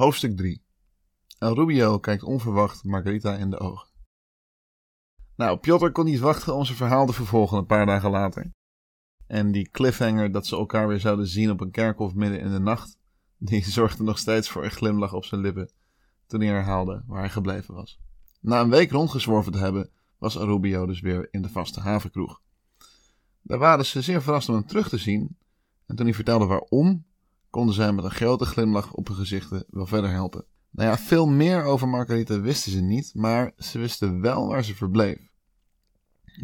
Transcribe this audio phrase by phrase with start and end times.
[0.00, 0.62] Hoofdstuk 3
[1.38, 3.88] El Rubio kijkt onverwacht Margarita in de ogen.
[5.36, 8.50] Nou, Piotr kon niet wachten om zijn verhaal te vervolgen een paar dagen later.
[9.26, 12.58] En die cliffhanger dat ze elkaar weer zouden zien op een kerkhof midden in de
[12.58, 12.98] nacht,
[13.36, 15.70] die zorgde nog steeds voor een glimlach op zijn lippen
[16.26, 18.00] toen hij herhaalde waar hij gebleven was.
[18.40, 22.40] Na een week rondgezworven te hebben, was Arubio dus weer in de vaste havenkroeg.
[23.42, 25.36] Daar waren ze zeer verrast om hem terug te zien,
[25.86, 27.04] en toen hij vertelde waarom,
[27.50, 30.44] konden zij met een grote glimlach op hun gezichten wel verder helpen.
[30.70, 34.74] Nou ja, veel meer over Margarita wisten ze niet, maar ze wisten wel waar ze
[34.74, 35.30] verbleef.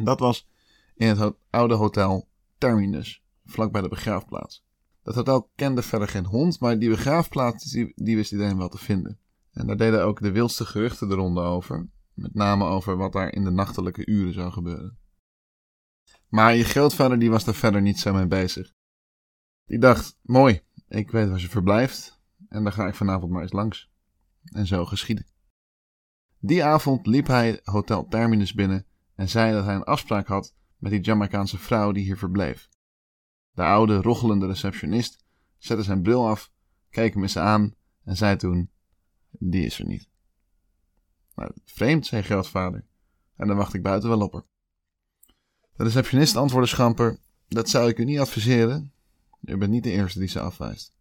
[0.03, 0.49] Dat was
[0.95, 4.65] in het oude hotel Terminus, vlakbij de begraafplaats.
[5.03, 8.79] Dat hotel kende verder geen hond, maar die begraafplaats die, die wist iedereen wel te
[8.79, 9.19] vinden.
[9.53, 11.89] En daar deden ook de wildste geruchten de ronde over.
[12.15, 14.99] Met name over wat daar in de nachtelijke uren zou gebeuren.
[16.29, 18.73] Maar je grootvader die was daar verder niet zo mee bezig.
[19.65, 23.53] Die dacht, mooi, ik weet waar ze verblijft en daar ga ik vanavond maar eens
[23.53, 23.91] langs.
[24.45, 25.27] En zo geschiedde.
[26.39, 30.91] Die avond liep hij Hotel Terminus binnen en zei dat hij een afspraak had met
[30.91, 32.69] die Jamaicaanse vrouw die hier verbleef.
[33.53, 35.25] De oude, rochelende receptionist
[35.59, 36.51] zette zijn bril af,
[36.91, 38.71] keek hem eens aan en zei toen:
[39.31, 40.09] Die is er niet.
[41.35, 42.85] Nou, vreemd, zei grootvader.
[43.37, 44.45] En dan wacht ik buiten wel op haar.
[45.77, 48.93] De receptionist antwoordde schamper: Dat zou ik u niet adviseren.
[49.47, 50.95] U bent niet de eerste die ze afwijst.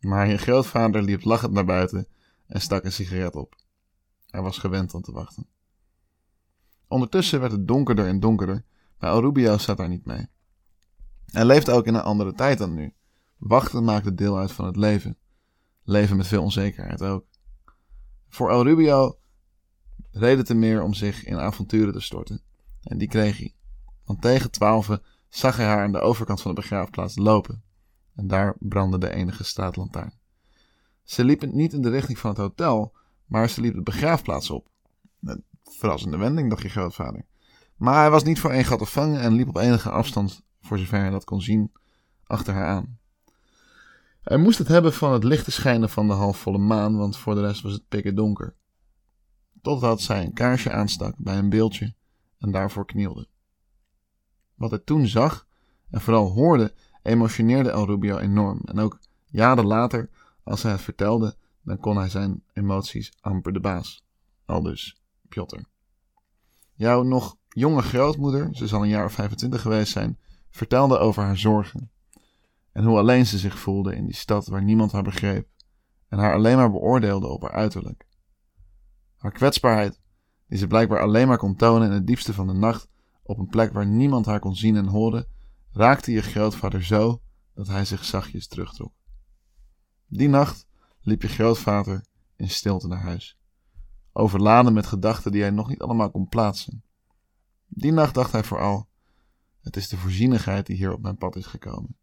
[0.00, 2.06] Maar je grootvader liep lachend naar buiten
[2.46, 3.56] en stak een sigaret op.
[4.26, 5.46] Hij was gewend om te wachten.
[6.88, 8.64] Ondertussen werd het donkerder en donkerder,
[8.98, 10.26] maar El Rubio zat daar niet mee.
[11.26, 12.94] Hij leefde ook in een andere tijd dan nu.
[13.36, 15.16] Wachten maakte deel uit van het leven.
[15.82, 17.26] Leven met veel onzekerheid ook.
[18.28, 19.18] Voor El Rubio
[20.10, 22.42] reden te meer om zich in avonturen te storten.
[22.82, 23.54] En die kreeg hij.
[24.04, 27.62] Want tegen twaalf zag hij haar aan de overkant van de begraafplaats lopen.
[28.14, 30.12] En daar brandde de enige straatlantaarn.
[31.02, 32.96] Ze liepen niet in de richting van het hotel,
[33.26, 34.68] maar ze liep de begraafplaats op.
[35.20, 37.24] Een verrassende wending, dacht je grootvader.
[37.76, 40.78] Maar hij was niet voor één gat te vangen en liep op enige afstand, voor
[40.78, 41.72] zover hij dat kon zien,
[42.24, 42.98] achter haar aan.
[44.22, 47.40] Hij moest het hebben van het lichte schijnen van de halfvolle maan, want voor de
[47.40, 48.54] rest was het pikken donker.
[49.62, 51.94] Totdat zij een kaarsje aanstak bij een beeldje
[52.38, 53.28] en daarvoor knielde.
[54.58, 55.46] Wat hij toen zag
[55.90, 58.60] en vooral hoorde, emotioneerde El Rubio enorm.
[58.64, 60.10] En ook jaren later,
[60.42, 64.04] als hij het vertelde, dan kon hij zijn emoties amper de baas.
[64.44, 65.58] Aldus Piotr.
[66.74, 70.18] Jouw nog jonge grootmoeder, ze zal een jaar of 25 geweest zijn,
[70.50, 71.90] vertelde over haar zorgen.
[72.72, 75.48] En hoe alleen ze zich voelde in die stad waar niemand haar begreep
[76.08, 78.06] en haar alleen maar beoordeelde op haar uiterlijk.
[79.16, 80.00] Haar kwetsbaarheid,
[80.46, 82.88] die ze blijkbaar alleen maar kon tonen in het diepste van de nacht
[83.28, 85.26] op een plek waar niemand haar kon zien en horen,
[85.72, 87.20] raakte je grootvader zo
[87.54, 88.92] dat hij zich zachtjes terugtrok.
[90.06, 90.66] Die nacht
[91.00, 92.04] liep je grootvader
[92.36, 93.38] in stilte naar huis,
[94.12, 96.82] overladen met gedachten die hij nog niet allemaal kon plaatsen.
[97.66, 98.88] Die nacht dacht hij vooral:
[99.60, 101.96] Het is de voorzienigheid die hier op mijn pad is gekomen.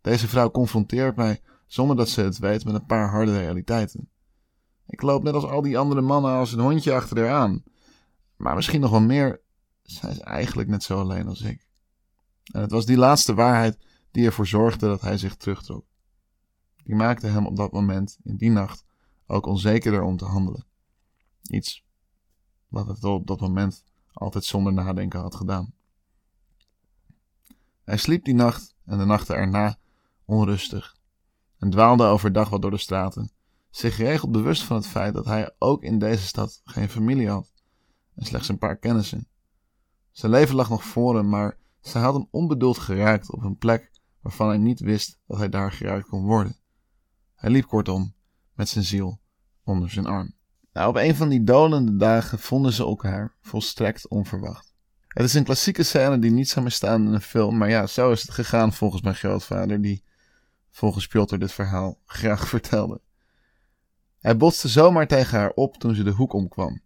[0.00, 4.08] Deze vrouw confronteert mij zonder dat ze het weet met een paar harde realiteiten.
[4.86, 7.62] Ik loop net als al die andere mannen als een hondje achter haar aan.
[8.36, 9.41] Maar misschien nog wel meer,
[9.92, 11.66] zij is eigenlijk net zo alleen als ik.
[12.52, 13.78] En het was die laatste waarheid
[14.10, 15.84] die ervoor zorgde dat hij zich terugtrok.
[16.84, 18.84] Die maakte hem op dat moment, in die nacht,
[19.26, 20.64] ook onzekerder om te handelen.
[21.42, 21.84] Iets
[22.68, 25.72] wat hij op dat moment altijd zonder nadenken had gedaan.
[27.84, 29.78] Hij sliep die nacht en de nachten erna
[30.24, 30.96] onrustig
[31.58, 33.30] en dwaalde overdag wat door de straten,
[33.70, 37.52] zich geregeld bewust van het feit dat hij ook in deze stad geen familie had
[38.14, 39.26] en slechts een paar kennissen.
[40.12, 43.90] Zijn leven lag nog voor hem, maar zij had hem onbedoeld geraakt op een plek
[44.20, 46.56] waarvan hij niet wist dat hij daar geraakt kon worden.
[47.34, 48.14] Hij liep kortom
[48.54, 49.20] met zijn ziel
[49.64, 50.34] onder zijn arm.
[50.72, 54.74] Nou, op een van die dolende dagen vonden ze elkaar volstrekt onverwacht.
[55.08, 57.86] Het is een klassieke scène die niet zou meer staan in een film, maar ja,
[57.86, 60.04] zo is het gegaan volgens mijn grootvader, die
[60.70, 63.00] volgens Piotr dit verhaal graag vertelde.
[64.18, 66.80] Hij botste zomaar tegen haar op toen ze de hoek omkwam.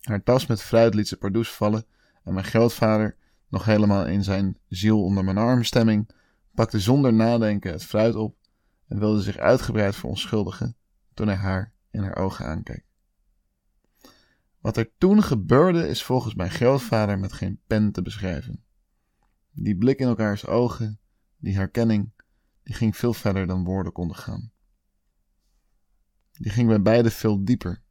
[0.00, 1.86] Haar tas met fruit liet ze pardoes vallen
[2.30, 3.16] en mijn grootvader,
[3.48, 6.10] nog helemaal in zijn ziel onder mijn arm stemming,
[6.54, 8.36] pakte zonder nadenken het fruit op
[8.86, 10.76] en wilde zich uitgebreid verontschuldigen
[11.14, 12.84] toen hij haar in haar ogen aankeek.
[14.60, 18.64] Wat er toen gebeurde is volgens mijn grootvader met geen pen te beschrijven.
[19.52, 21.00] Die blik in elkaars ogen,
[21.36, 22.10] die herkenning,
[22.62, 24.52] die ging veel verder dan woorden konden gaan.
[26.32, 27.82] Die ging bij beiden veel dieper.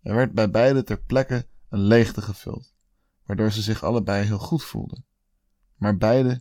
[0.00, 2.76] Er werd bij beiden ter plekke een leegte gevuld,
[3.28, 5.04] waardoor ze zich allebei heel goed voelden.
[5.76, 6.40] Maar beide,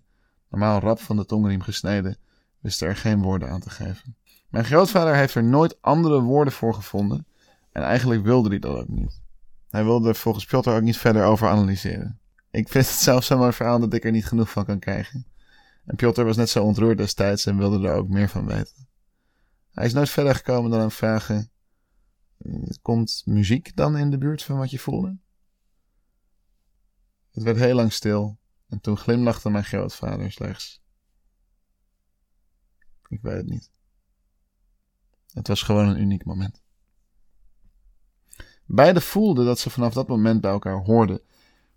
[0.49, 2.17] normaal rap van de tongriem gesneden,
[2.59, 4.15] wisten er geen woorden aan te geven.
[4.49, 7.27] Mijn grootvader heeft er nooit andere woorden voor gevonden
[7.71, 9.21] en eigenlijk wilde hij dat ook niet.
[9.69, 12.19] Hij wilde er volgens Piotr ook niet verder over analyseren.
[12.51, 15.25] Ik vind het zelf zo'n verhaal dat ik er niet genoeg van kan krijgen.
[15.85, 18.87] En Piotr was net zo ontroerd destijds en wilde er ook meer van weten.
[19.71, 21.49] Hij is nooit verder gekomen dan aan vragen:
[22.81, 25.17] Komt muziek dan in de buurt van wat je voelde?
[27.37, 28.37] Het werd heel lang stil
[28.67, 30.81] en toen glimlachte mijn grootvader slechts.
[33.07, 33.71] Ik weet het niet.
[35.33, 36.61] Het was gewoon een uniek moment.
[38.65, 41.21] Beiden voelden dat ze vanaf dat moment bij elkaar hoorden.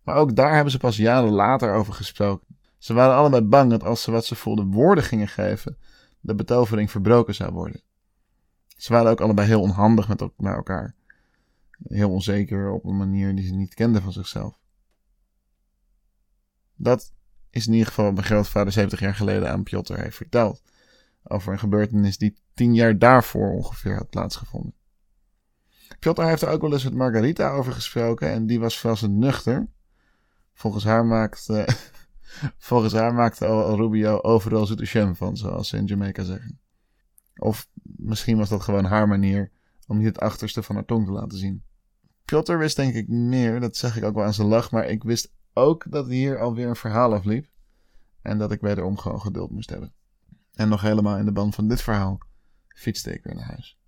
[0.03, 2.57] Maar ook daar hebben ze pas jaren later over gesproken.
[2.79, 5.79] Ze waren allebei bang dat als ze wat ze voelden woorden gingen geven,
[6.21, 7.83] de betovering verbroken zou worden.
[8.77, 10.95] Ze waren ook allebei heel onhandig met elkaar.
[11.83, 14.60] Heel onzeker op een manier die ze niet kenden van zichzelf.
[16.83, 17.13] Dat
[17.51, 20.63] is in ieder geval wat mijn grootvader 70 jaar geleden aan Piotr heeft verteld.
[21.23, 24.75] Over een gebeurtenis die tien jaar daarvoor ongeveer had plaatsgevonden.
[25.99, 29.69] Piotr heeft er ook wel eens met Margarita over gesproken en die was verrassend nuchter.
[30.53, 31.69] Volgens haar maakte,
[32.69, 36.61] volgens haar maakte Al Rubio overal zoete jam van, zoals ze in Jamaica zeggen.
[37.37, 39.51] Of misschien was dat gewoon haar manier
[39.87, 41.63] om niet het achterste van haar tong te laten zien.
[42.25, 45.03] Piotr wist denk ik meer, dat zeg ik ook wel aan zijn lach, maar ik
[45.03, 47.49] wist ook dat hier alweer een verhaal afliep.
[48.23, 49.93] En dat ik wederom gewoon geduld moest hebben.
[50.55, 52.19] En nog helemaal in de band van dit verhaal
[52.69, 53.80] fietste ik weer naar huis.